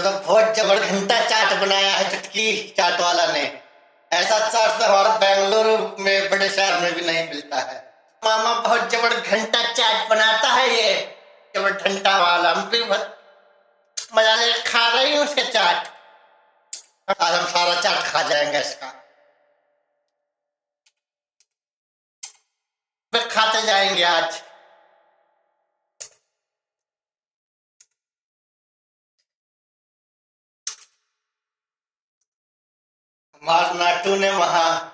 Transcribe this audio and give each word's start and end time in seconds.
तो 0.00 0.10
बहुत 0.10 0.54
जबर 0.54 0.78
घंटा 0.78 1.18
चाट 1.26 1.52
बनाया 1.60 1.90
है, 1.90 2.10
चुटकी 2.10 2.74
चाट 2.78 3.00
वाला 3.00 3.26
ने। 3.26 3.42
ऐसा 4.12 4.38
चाट 4.48 4.78
तो 4.80 4.84
हमारे 4.84 5.18
बेंगलुरु 5.18 5.76
में, 6.04 6.30
बड़े 6.30 6.48
शहर 6.48 6.80
में 6.80 6.94
भी 6.94 7.00
नहीं 7.00 7.28
मिलता 7.28 7.56
है। 7.56 7.84
मामा 8.22 8.54
बहुत 8.60 8.90
जबर 8.90 9.20
घंटा 9.20 9.62
चाट 9.72 10.08
बनाता 10.08 10.48
है 10.48 10.68
ये 10.70 10.94
जबर 11.54 11.72
घंटा 11.72 12.16
वाला। 12.18 12.52
हम 12.52 12.68
भी 12.70 12.82
बहुत 12.82 13.12
मज़ा 14.16 14.34
ले 14.34 14.52
खा 14.62 14.86
रही 14.88 15.16
हूँ 15.16 15.24
उसके 15.24 15.44
चाट। 15.44 15.88
आज 17.20 17.34
हम 17.34 17.46
सारा 17.46 17.80
चाट 17.80 18.02
खा 18.04 18.22
जाएँगे 18.22 18.60
इसका। 18.60 18.92
खाते 23.30 23.62
जाएँगे 23.62 24.02
आज। 24.02 24.42
नाटू 33.50 34.16
ने 34.16 34.30
वहाँ 34.30 34.92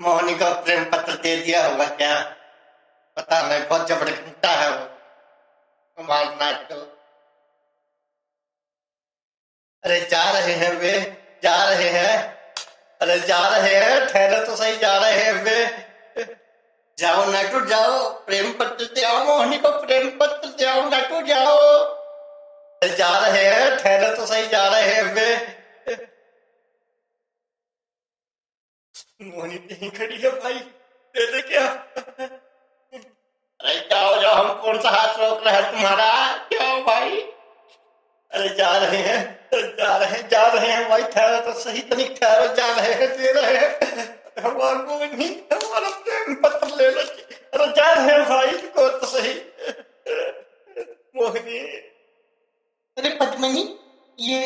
मोहनी 0.00 0.34
को 0.34 0.62
प्रेम 0.64 0.84
पत्र 0.84 1.12
दे 1.12 1.36
दिया 1.36 1.66
होगा 1.66 1.84
क्या? 1.84 2.20
पता 3.16 3.48
नहीं, 3.48 3.68
बहुत 3.68 3.88
जबड़ 3.88 4.08
घंटा 4.08 4.48
है 4.48 4.70
वो 4.70 4.86
हमार 5.98 6.24
नाटू 6.42 6.74
अरे 9.84 10.00
जा 10.10 10.30
रहे 10.30 10.52
हैं 10.52 10.72
वे, 10.72 11.22
जा 11.42 11.64
रहे 11.64 11.88
हैं। 11.88 12.36
अरे 13.00 13.18
जा 13.20 13.48
रहे 13.48 13.74
हैं, 13.74 14.08
ठहरे 14.08 14.46
तो 14.46 14.56
सही 14.56 14.76
जा 14.76 14.98
रहे 14.98 15.12
हैं 15.12 15.32
वे। 15.32 15.66
जाओ 16.98 17.24
नाटू, 17.24 17.60
जाओ, 17.60 18.12
प्रेम 18.12 18.52
पत्र 18.52 18.84
दे 18.84 19.02
आओ 19.02 19.24
मोहनी 19.24 19.58
को 19.58 19.70
प्रेम 19.70 20.18
पत्र 20.18 20.48
दे 20.48 20.66
आओ, 20.66 20.88
नाटू, 20.88 21.20
जाओ। 21.20 21.55
नहीं 29.80 29.90
खड़ी 29.98 30.18
है 30.22 30.30
भाई 30.40 30.54
दे 31.14 31.26
दे 31.32 31.40
क्या? 31.48 31.64
अरे 33.60 33.74
जाओ 33.90 34.20
जाओ 34.22 34.34
हम 34.34 34.52
कौन 34.62 34.78
सा 34.82 34.90
हाथ 34.96 35.18
रोक 35.20 35.46
रहे 35.46 35.54
हैं? 35.54 35.70
तुम्हारा 35.72 36.10
जाओ 36.52 36.80
भाई? 36.86 37.20
अरे 38.30 38.48
जा 38.56 38.76
रहे 38.78 38.98
हैं 39.02 39.20
जा 39.78 39.96
रहे 39.96 40.08
हैं 40.10 40.28
जा 40.28 40.42
रहे 40.54 40.70
हैं 40.70 40.88
भाई 40.90 41.02
ठहरो 41.14 41.40
तो 41.44 41.58
सही 41.60 41.80
तनिक 41.90 42.16
ठहरो 42.20 42.54
जा 42.54 42.66
रहे 42.76 42.92
हैं 43.00 43.08
दे 43.18 43.32
रहे 43.32 43.56
हैं। 43.56 44.04
हमारा 44.44 44.78
मोहनी 44.88 45.28
हमारा 45.52 45.88
प्रेम 46.06 46.34
पत्र 46.42 46.68
ले 46.80 46.90
लो। 46.90 47.00
अरे 47.00 47.66
जा 47.76 47.92
रहे 47.92 48.16
हैं 48.16 48.24
भाई 48.28 48.52
को 48.76 48.88
तो 48.98 49.06
सही। 49.06 49.34
मोहनी। 51.16 51.58
अरे 52.96 53.10
पद्मनी 53.20 53.62
ये 54.20 54.40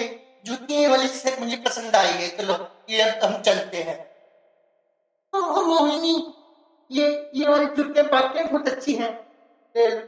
जूती 0.47 0.87
वाली 0.87 1.09
सेट 1.09 1.39
मुझे 1.41 1.57
पसंद 1.67 1.97
आई 1.97 2.13
है 2.13 2.29
चलो 2.37 2.55
ये 2.91 3.03
अब 3.03 3.25
हम 3.25 3.41
चलते 3.49 3.83
हैं 3.89 3.99
हाँ, 5.35 5.43
मोहिनी 5.81 6.35
ये 6.91 7.31
ये 7.35 7.49
वाली 7.49 7.67
जूते 7.67 8.03
वाकई 8.03 8.43
बहुत 8.45 8.69
अच्छी 8.69 8.95
हैं। 8.95 9.13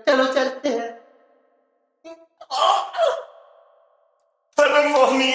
चलो 0.06 0.32
चलते 0.34 0.68
हैं। 0.68 1.02
Mohini. 4.92 5.30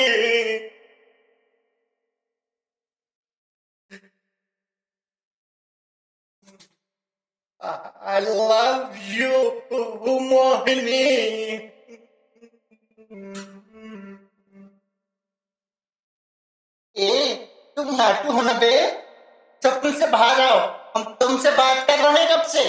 I 8.09 8.19
love 8.25 8.97
you, 9.13 9.31
Mohini. 10.21 11.01
ए 16.95 17.35
तुम 17.75 17.95
नाटू 17.95 18.31
हो 18.31 18.41
ना 18.41 18.53
बे? 18.53 18.96
बात 21.57 21.87
कर 21.87 21.99
रहे 21.99 22.23
हैं 22.23 22.27
कब 22.31 22.43
से? 22.47 22.63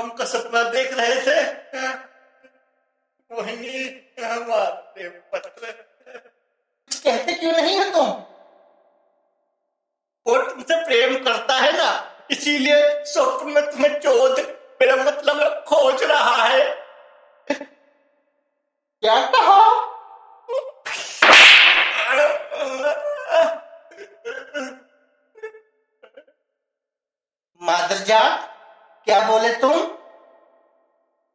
हमको 0.00 0.24
सपना 0.24 0.62
देख 0.70 0.94
रहे 0.94 1.20
थे। 1.26 1.36
मोहिनी 3.30 3.74
हमारे 4.24 5.08
पत्र। 5.32 5.70
कहते 6.90 7.34
क्यों 7.34 7.52
नहीं 7.52 7.76
है 7.80 7.92
तुम? 7.92 8.08
वो 10.26 10.36
तुमसे 10.42 10.76
प्रेम 10.84 11.16
करता 11.24 11.54
है 11.54 11.72
ना 11.72 11.88
इसीलिए 12.30 12.78
स्वप्न 13.04 13.50
में 13.50 13.64
तुम्हें 13.72 13.98
चोद 14.00 14.40
मेरा 14.80 14.96
मतलब 14.96 15.64
खोज 15.68 16.02
रहा 16.02 16.44
है। 16.44 16.64
क्या 19.02 19.16
कहा? 19.30 19.55
मादरजात 28.06 29.04
क्या 29.06 29.20
बोले 29.28 29.52
तुम? 29.54 29.72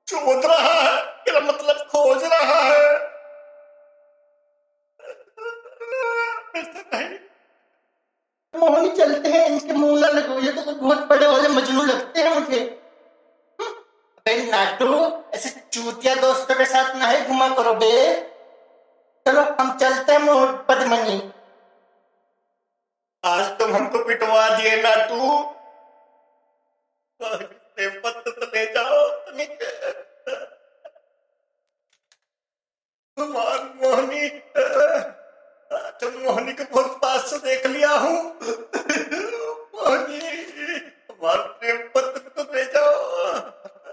चोद 0.08 0.46
रहा 0.46 0.72
है 0.72 0.96
मेरा 1.28 1.40
मतलब 1.42 1.88
खोज 1.92 2.24
रहा 2.24 2.60
है। 2.62 2.90
मोहनी 8.54 8.90
चलते 8.98 9.30
हैं 9.30 9.46
इनके 9.48 9.74
मुँह 9.74 10.08
लगो 10.08 10.40
ये 10.40 10.52
तो 10.54 10.72
बहुत 10.72 11.08
बड़े 11.08 11.28
वाले 11.28 11.48
मजनू 11.50 11.84
लगते 11.84 12.22
हैं 12.22 12.34
मुझे। 12.36 12.60
अबे 13.60 14.36
नाटू 14.52 14.90
ऐसे 15.36 15.50
चूतिया 15.74 16.16
दोस्तों 16.16 16.56
के 16.56 16.66
साथ 16.66 16.96
ना 16.96 17.08
ही 17.08 17.22
घुमा 17.22 17.48
करो 17.56 17.74
बे। 17.76 17.94
चलो 19.26 19.42
हम 19.60 19.78
चलते 19.78 20.14
हैं 20.14 20.20
मोहन 20.20 20.52
पद्मनी। 20.70 21.18
आज 23.24 23.50
तुम 23.60 23.76
हमको 23.76 24.04
पिटवा 24.06 24.48
दिए 24.50 24.76
नाटू। 24.84 25.18
पत्र 27.24 28.32
तो 28.32 28.46
ले 28.56 28.66
जाओ 28.74 29.00
मोहनी 33.82 34.28
तुम 36.02 36.14
मोहनी 36.24 36.54
को 36.54 36.64
बहुत 36.72 36.98
पास 37.02 37.30
से 37.30 37.38
देख 37.40 37.66
लिया 37.66 37.92
हूँ। 37.92 38.18
मोहनी 39.76 40.20
हमारे 41.12 41.44
प्रेम 41.60 41.78
पत्र 41.96 42.20
तो 42.38 42.44
ले 42.56 42.64
जाओ। 42.74 42.92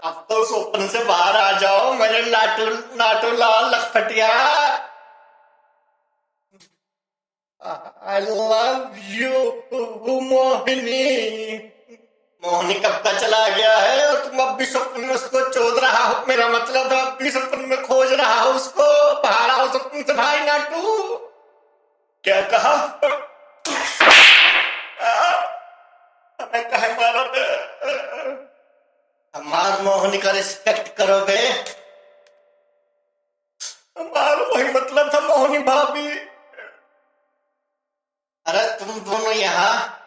अब 0.09 0.25
तो 0.29 0.43
स्वप्न 0.45 0.87
से 0.87 1.03
बाहर 1.05 1.35
आ 1.37 1.51
जाओ 1.59 1.93
मेरे 1.93 2.21
नाटू 2.31 2.65
नाटू 2.97 3.31
लाल 3.37 3.63
लखपटिया 3.75 4.29
I 8.11 8.19
love 8.25 8.97
you, 9.13 9.39
मोहिनी। 10.29 11.07
मोहनी 12.43 12.73
कब 12.73 12.91
का 13.03 13.11
चला 13.19 13.47
गया 13.47 13.77
है 13.77 14.07
और 14.07 14.23
तुम 14.25 14.39
अब 14.39 14.55
भी 14.57 14.65
स्वप्न 14.65 15.01
में 15.01 15.13
उसको 15.15 15.39
चोद 15.49 15.79
रहा 15.79 16.03
हो। 16.03 16.25
मेरा 16.27 16.47
मतलब 16.47 16.91
था 16.91 16.99
अब 17.01 17.17
भी 17.21 17.31
स्वप्न 17.31 17.59
में 17.59 17.81
खोज 17.83 18.11
रहा 18.13 18.39
हो 18.41 18.51
उसको। 18.51 18.83
बाहर 19.23 19.49
आओ 19.49 19.67
स्वप्न 19.71 20.03
से 20.03 20.13
भाई 20.13 20.39
नाटू 20.39 21.15
क्या 22.23 22.41
कहा? 22.41 22.73
हमें 29.33 29.83
मोहनी 29.83 30.17
का 30.17 30.31
रिस्पेक्ट 30.31 30.95
करो 30.97 31.19
बे। 31.25 31.37
हमारा 33.99 34.33
वही 34.33 34.63
मतलब 34.73 35.13
था 35.13 35.19
मोहनी 35.19 35.59
भाभी। 35.59 36.09
अरे 38.45 38.67
तुम 38.79 38.99
दोनों 38.99 39.33
यहाँ 39.33 39.98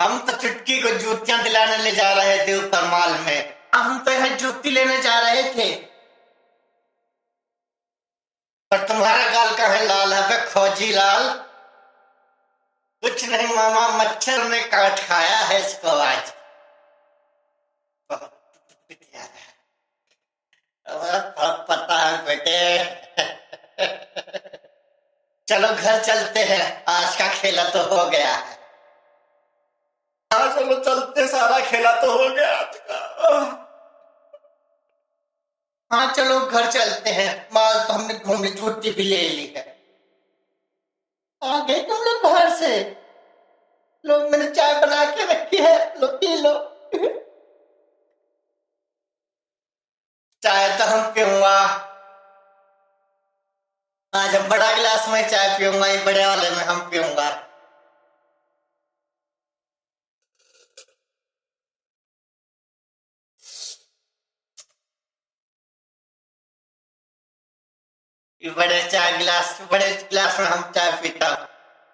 हम 0.00 0.18
तो 0.26 0.32
चुटकी 0.32 0.80
को 0.82 0.90
जूतियाँ 0.90 1.42
दिलाने 1.42 1.76
ले 1.76 1.90
जा 1.90 2.12
रहे 2.12 2.46
थे, 2.46 2.56
ऊपर 2.58 2.84
माल 2.84 3.14
में। 3.14 3.58
हम 3.74 4.04
तो 4.04 4.10
यहाँ 4.10 4.28
जूती 4.28 4.70
लेने 4.70 4.98
जा 5.02 5.18
रहे 5.18 5.42
थे। 5.54 5.74
पर 8.70 8.88
तुम्हारा 8.88 9.30
गाल 9.30 9.56
का 9.56 9.66
है 9.66 9.86
लाल 9.86 10.14
है 10.14 10.46
खोजी 10.46 10.92
लाल। 10.92 11.28
कुछ 13.02 13.24
नहीं, 13.24 13.46
मामा, 13.46 13.88
मच्छर 13.88 14.44
ने 14.44 14.60
काट 14.62 14.98
खाया 14.98 15.36
है 15.36 15.66
इसको 15.66 15.88
आज। 15.88 16.32
पता 21.68 21.98
है, 21.98 22.24
बेटे। 22.24 22.84
चलो 25.48 25.68
घर 25.68 26.04
चलते 26.04 26.40
हैं, 26.40 26.84
आज 26.88 27.16
का 27.16 27.28
खेला 27.34 27.64
तो 27.64 27.82
हो 27.82 28.10
गया 28.10 28.34
हाँ। 28.34 28.57
खेला 31.70 31.92
तो 32.02 32.12
हो 32.12 32.34
गया। 32.34 32.62
का 32.62 33.64
हाँ 35.92 36.12
चलो, 36.12 36.40
घर 36.40 36.70
चलते 36.70 37.10
हैं। 37.10 37.48
माल 37.52 37.84
तो 37.84 37.92
हमने 37.92 38.14
घूमने 38.14 38.50
छुट्टी 38.50 38.90
भी 38.90 39.02
ले 39.02 39.28
ली 39.28 39.46
है। 39.46 39.78
आ 41.42 41.64
गए 41.64 41.80
तुम 41.80 41.98
लोग 41.98 42.22
बाहर 42.22 42.50
से। 42.50 42.96
लोग 44.04 44.22
मैंने 44.22 44.50
चाय 44.50 44.80
बना 44.80 45.04
के 45.04 45.24
रखी 45.24 45.56
है। 45.56 46.00
लो, 46.00 46.06
पी 46.06 46.36
लो। 46.36 46.52
चाय 50.42 50.78
तो 50.78 50.84
हम 50.84 51.14
पीऊँगा। 51.14 51.58
आज 54.14 54.34
हम 54.36 54.48
बड़ा 54.48 54.76
गिलास 54.76 55.08
में 55.08 55.28
चाय 55.28 55.58
पीऊँगा, 55.58 55.86
ये 55.86 56.04
बड़े 56.04 56.26
वाले 56.26 56.50
में 56.50 56.64
हम 56.64 56.90
पीऊँगा। 56.90 57.47
बड़े 68.42 68.82
चाय 68.90 69.16
गिलास 69.18 69.58
बड़े 69.72 69.86
गिलास 70.10 70.38
में 70.40 70.46
हम 70.46 70.70
चाय 70.74 70.90
पीता 71.02 71.34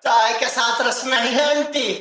चाय 0.05 0.38
के 0.38 0.49
साथ 0.49 0.81
रस 0.87 1.05
नहीं 1.05 1.31
है 1.35 1.44
आंटी 1.50 1.93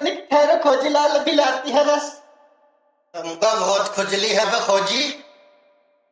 ठहरो 0.00 0.56
खोजी 0.62 0.88
लाल 0.88 1.18
दिलाती 1.24 1.70
है 1.72 1.82
रस 1.86 2.10
तुमको 3.14 3.50
बहुत 3.60 3.88
खुजली 3.94 4.28
है 4.28 4.44
बे 4.50 4.60
खोजी 4.66 5.02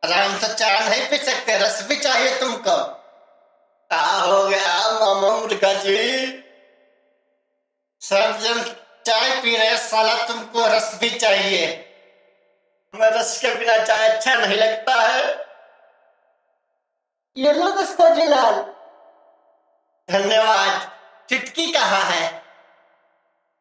आराम 0.03 0.37
से 0.39 0.53
चाय 0.53 0.79
नहीं 0.89 1.07
पी 1.09 1.17
सकते 1.25 1.57
रस 1.59 1.81
भी 1.89 1.95
चाहिए 1.97 2.39
तुमको 2.39 2.75
क्या 3.91 4.01
हो 4.01 4.43
गया 4.49 4.75
मामा 4.99 5.31
मुर्गा 5.37 5.73
जी 5.79 5.97
सब 8.01 8.39
जन 8.43 8.61
चाय 9.05 9.39
पी 9.41 9.55
रहे 9.55 9.77
साला 9.77 10.15
तुमको 10.27 10.67
रस 10.75 10.93
भी 11.01 11.09
चाहिए 11.17 11.65
मैं 12.93 13.11
रस 13.11 13.39
के 13.41 13.55
बिना 13.55 13.77
चाय 13.85 14.07
अच्छा 14.09 14.35
नहीं 14.35 14.57
लगता 14.57 15.01
है 15.01 15.44
खोजी 17.37 18.27
धन्यवाद। 20.11 20.91
चिटकी 21.29 21.71
कहा 21.71 21.97
है? 21.97 22.43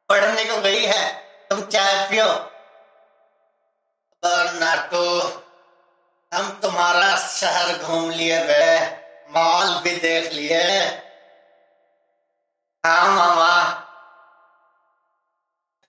पढ़ने 0.08 0.44
को 0.44 0.60
गई 0.60 0.84
है। 0.84 1.14
तुम 1.50 1.60
चाय 1.60 2.10
पियो। 2.10 2.26
और 4.24 4.52
नाटो, 4.52 5.20
हम 6.34 6.58
तुम्हारा 6.62 7.16
शहर 7.16 7.78
घूम 7.78 8.10
लिए 8.10 8.38
वे 8.44 8.80
मॉल 9.30 9.82
भी 9.82 9.96
देख 9.96 10.32
लिए। 10.32 10.80
हाँ 12.86 13.08
मामा। 13.08 13.64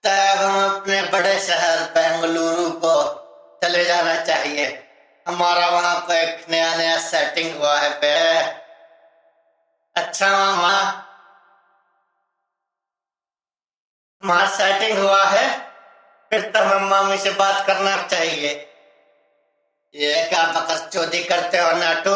तब 0.04 0.38
हम 0.38 0.80
अपने 0.80 1.02
बड़े 1.02 1.40
शहर 1.40 1.78
बेंगलुरु 1.78 2.70
को 2.70 3.26
चले 3.64 3.84
जाना 3.84 4.24
चाहिए। 4.24 4.85
हमारा 5.26 5.68
वहाँ 5.68 6.00
पर 6.00 6.14
एक 6.14 6.50
नया 6.50 6.74
नया 6.76 6.98
सेटिंग 6.98 7.56
हुआ 7.58 7.78
है 7.78 7.90
पे 8.00 8.14
अच्छा 9.96 10.30
मामा 10.30 10.72
हमारा 14.22 14.46
सेटिंग 14.46 14.98
हुआ 14.98 15.24
है। 15.24 15.58
फिर 16.30 16.50
तो 16.50 16.62
हम 16.64 16.88
मामी 16.88 17.18
से 17.18 17.30
बात 17.30 17.66
करना 17.66 17.96
चाहिए। 18.06 18.52
ये 19.94 20.28
क्या 20.28 20.44
बकस 20.52 20.88
चोदी 20.92 21.24
करते 21.24 21.58
हो 21.58 21.72
नाटू? 21.72 22.14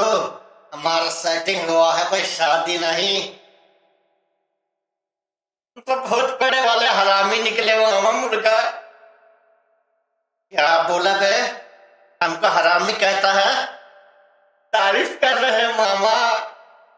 हमारा 0.74 1.10
सेटिंग 1.10 1.70
हुआ 1.70 1.94
है 1.94 2.10
कोई 2.10 2.22
शादी 2.22 2.78
नहीं। 2.78 3.32
तो 5.76 5.96
बहुत 5.96 6.40
बड़े 6.40 6.60
वाले 6.60 6.86
हरामी 6.86 7.42
निकले 7.42 7.78
वो 7.78 7.86
हम 7.86 8.16
मुर्गा। 8.16 8.60
क्या 10.52 10.82
बोला 10.82 11.16
बे? 11.18 11.49
हरामी 12.90 13.00
कहता 13.00 13.32
है, 13.32 13.66
तारीफ़ 14.72 15.20
कर 15.20 15.34
रहे 15.34 15.72
मामा, 15.72 16.46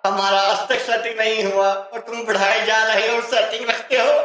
हमारा 0.07 0.41
आज 0.41 0.69
तक 0.69 0.79
सेटिंग 0.79 1.19
नहीं 1.19 1.45
हुआ 1.45 1.75
और 1.75 2.01
तुम 2.01 2.25
बढ़ाए 2.25 2.67
जा 2.67 2.85
रहे 2.85 3.09
हो 3.09 3.23
सेटिंग 3.23 3.71
रखते 3.71 3.97
हो। 3.97 4.23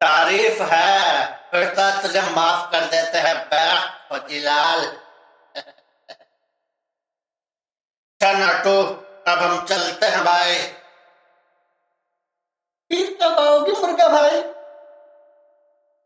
तारीफ़ 0.00 0.62
है 0.62 1.24
तो 1.54 2.02
तुझे 2.02 2.20
माफ़ 2.20 2.72
कर 2.72 2.80
देते 2.80 3.18
हैं 3.18 3.36
बैठ 3.36 4.12
फजीलाल 4.12 4.84
नाटू, 8.24 9.04
अब 9.28 9.38
हम 9.38 9.66
चलते 9.66 10.06
हैं 10.06 10.24
भाई। 10.24 10.58
फिर 12.90 13.18
कब 13.22 13.24
आओगे 13.24 13.72
मुर्गा 13.72 14.08
भाई। 14.08 14.44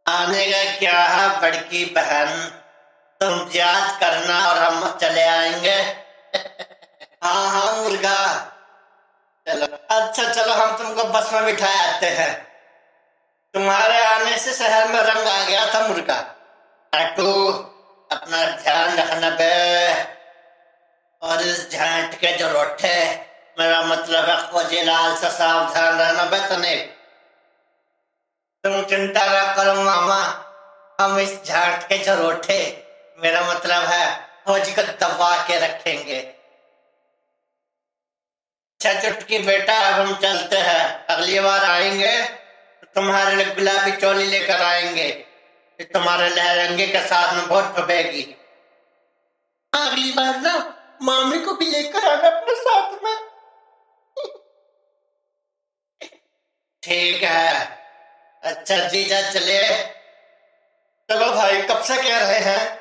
आने 0.09 0.47
का 0.47 0.79
क्या 0.79 1.03
है, 1.03 1.41
बड़की 1.41 1.85
बहन? 1.85 2.58
तुम 3.21 3.51
याद 3.55 4.01
करना 4.01 4.49
और 4.49 4.59
हम 4.59 4.99
चले 4.99 5.23
आएँगे। 5.23 5.81
हाँ 7.25 7.49
हाँ 7.51 7.77
मुर्गा। 7.77 8.45
चलो 9.49 9.67
अच्छा 9.91 10.33
चलो, 10.33 10.53
हम 10.53 10.77
तुमको 10.77 11.05
बस 11.05 11.33
में 11.33 11.45
बिठा 11.45 11.67
आते 11.67 12.07
हैं। 12.07 12.47
तुम्हारे 13.55 14.05
आने 14.05 14.39
से 14.39 14.53
शहर 14.53 14.89
में 14.89 15.01
रंग 15.01 15.29
आ 15.29 15.45
गया 15.45 15.75
था, 15.75 15.87
मुर्गा। 15.87 16.21
टाटू 16.93 17.53
अपना 18.13 18.47
ध्यान 18.47 18.97
रखना 18.97 19.31
बे। 19.31 20.03
और 21.23 21.43
इस 21.43 21.73
झांट 21.73 22.15
के 22.15 22.37
जो 22.37 22.49
रोटे 22.49 23.27
मेरा 23.59 23.83
मतलब 23.83 24.25
है 24.25 24.53
खोजीलाल 24.53 25.17
से 25.17 25.31
सावधान 25.31 25.99
रहना 25.99 26.25
बे 26.25 26.49
तने। 26.49 26.77
तुम 28.65 28.83
चिंता 28.83 29.21
न 29.25 29.57
करो, 29.57 29.83
मामा। 29.83 30.45
हम 31.01 31.19
इस 31.19 31.45
झांट 31.45 31.83
के 31.83 31.99
जो 31.99 32.15
रोटे 32.15 32.88
मेरा 33.19 33.41
मतलब 33.43 33.83
है, 33.83 34.17
फौजी 34.47 34.73
को 34.73 34.83
दबा 34.83 35.37
के 35.47 35.59
रखेंगे। 35.59 36.19
अच्छा 38.81 38.93
चुटकी 39.01 39.39
बेटा, 39.39 39.79
अब 39.79 40.01
हम 40.01 40.15
चलते 40.17 40.57
हैं। 40.57 41.07
अगली 41.07 41.41
बार 41.41 41.65
आएँगे 41.65 42.13
तो 42.83 42.87
तुम्हारे 42.95 43.37
लिए 43.37 43.55
गुलाबी 43.55 43.93
चोली 43.93 44.27
लेकर 44.27 44.63
आएँगे। 44.63 45.11
तो 45.79 45.85
तुम्हारे 45.85 46.29
लहरंगे 46.29 46.87
के 46.87 47.01
साथ 47.01 47.35
में 47.35 47.49
बहुत 47.49 47.75
फबेगी 47.77 48.23
अगली 49.73 50.13
बार 50.13 50.41
ना, 50.41 50.55
मामी 51.03 51.39
को 51.39 51.55
भी 51.55 51.67
लेकर 51.67 52.09
आना 52.09 52.29
अपने 52.29 52.55
साथ 52.55 53.03
में। 53.03 53.17
ठीक 56.83 57.23
है। 57.23 57.79
अच्छा 58.43 58.77
जीजा 58.89 59.21
चले। 59.31 59.63
चलो 61.09 61.33
भाई, 61.33 61.63
कब 61.63 61.83
से 61.83 61.97
कह 61.97 62.19
रहे 62.19 62.39
हैं? 62.39 62.78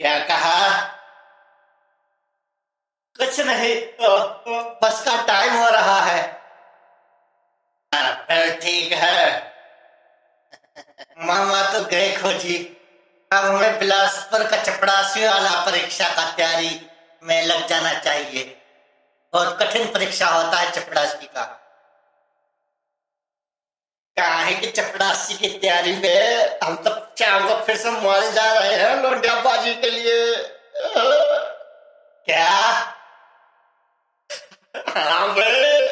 क्या 0.00 0.18
कहा? 0.18 0.80
कुछ 3.18 3.40
नहीं 3.40 3.74
तो, 3.76 4.18
तो 4.18 4.78
बस 4.82 5.04
का 5.04 5.22
टाइम 5.22 5.54
हो 5.54 5.68
रहा 5.68 6.00
है। 6.00 6.22
फिर 8.28 8.60
ठीक 8.60 8.92
है। 8.92 9.54
मामा 11.18 11.62
तो 11.72 11.84
गए 11.84 12.16
खोजी 12.16 12.56
अब 13.32 13.44
हमें 13.44 13.78
बिलासपुर 13.78 14.46
का 14.46 14.56
चपड़ासी 14.62 15.26
वाला 15.26 15.64
परीक्षा 15.66 16.08
का 16.08 16.30
तैयारी 16.36 16.86
में 17.22 17.42
लग 17.42 17.66
जाना 17.66 17.92
चाहिए। 17.94 18.44
बहुत 19.32 19.58
कठिन 19.62 19.92
परीक्षा 19.92 20.26
होता 20.26 20.58
है 20.58 20.70
चपड़ासी 20.70 21.26
का। 21.26 21.65
काहे 24.18 24.54
की 24.54 24.66
चपड़ासी 24.66 25.34
की 25.34 25.58
तैयारी 25.58 25.92
में 25.92 26.58
हम 26.64 26.76
तो 26.76 26.90
शाम 27.18 27.48
को 27.48 27.64
फिर 27.64 27.76
से 27.76 27.90
मॉल 27.90 28.32
जा 28.32 28.58
रहे 28.58 28.74
हैं 28.74 29.02
लोंडियाबाजी 29.02 29.74
के 29.74 29.90
लिए। 29.90 30.36
क्या? 32.28 32.48
हाँ 34.88 35.34
भाई 35.34 35.85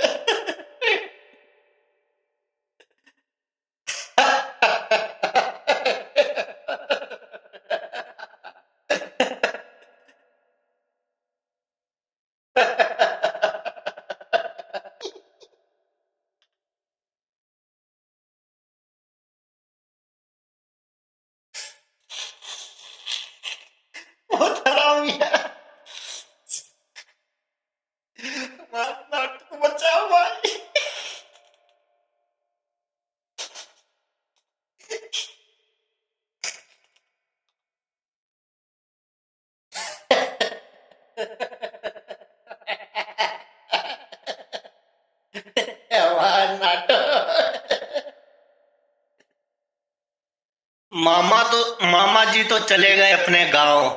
मामा 50.92 51.42
तो 51.42 51.78
मामा 51.82 52.24
जी 52.24 52.44
तो 52.44 52.58
चले 52.58 52.96
गए 52.96 53.10
अपने 53.10 53.44
गाँव। 53.44 53.88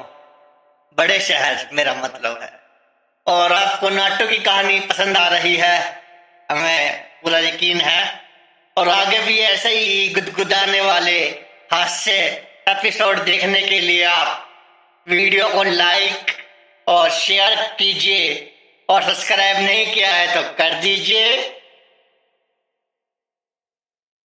बड़े 0.98 1.20
शहर, 1.20 1.70
मेरा 1.74 1.94
मतलब 1.94 2.42
है। 2.42 2.60
और 3.28 3.54
आपको 3.54 3.90
नाटो 3.90 4.28
की 4.28 4.38
कहानी 4.38 4.80
पसंद 4.80 5.18
आ 5.18 5.28
रही 5.28 5.56
है, 5.56 6.04
हमें 6.52 7.04
पूरा 7.24 7.40
यकीन 7.40 7.82
है। 7.82 8.22
और 8.78 8.90
आगे 8.90 9.20
भी 9.20 9.40
ऐसे 9.40 9.70
ही 9.70 10.10
गुदगुदाने 10.10 10.82
वाले 10.82 11.20
हास्य 11.72 12.12
एपिसोड 12.70 13.24
देखने 13.24 13.62
के 13.62 13.80
लिए 13.80 14.04
आप 14.04 14.50
वीडियो 15.08 15.50
को 15.50 15.64
लाइक 15.64 16.47
और 16.88 17.10
शेयर 17.10 17.56
कीजिए 17.80 18.54
और 18.90 19.04
सब्सक्राइब 19.04 19.58
नहीं 19.58 19.86
किया 19.94 20.12
है 20.12 20.28
तो 20.36 20.42
कर 20.58 20.74
दीजिए। 20.74 21.57